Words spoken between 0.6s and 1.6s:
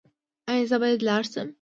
زه باید لاړ شم؟